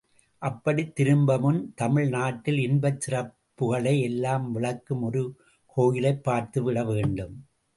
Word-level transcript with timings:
அப்படித் 0.41 0.93
திரும்புமுன் 0.99 1.73
தமிழ் 1.75 2.09
நாட்டில் 2.09 2.57
இன்பச் 2.57 3.07
சிறப்புகளை 3.07 4.01
எல்லாம் 4.01 4.51
விளக்கும் 4.51 5.01
ஒரு 5.01 5.23
கோயிலைப் 5.65 6.23
பார்த்து 6.23 6.63
விட 6.63 6.83
வேண்டும். 6.83 7.35